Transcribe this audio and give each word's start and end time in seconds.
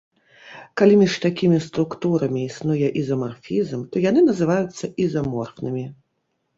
Калі 0.81 0.95
між 1.01 1.13
такімі 1.25 1.59
структурамі 1.67 2.41
існуе 2.49 2.87
ізамарфізм, 3.05 3.79
то 3.93 4.05
яны 4.09 4.27
называюцца 4.33 4.95
ізаморфнымі. 5.09 5.91